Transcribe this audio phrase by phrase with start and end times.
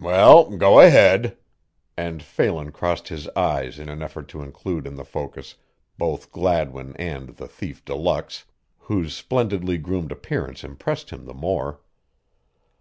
[0.00, 1.36] "Well, go ahead."
[1.96, 5.54] And Phelan crossed his eyes in an effort to include in the focus
[5.96, 8.44] both Gladwin and the thief de luxe,
[8.76, 11.80] whose splendidly groomed appearance impressed him the more.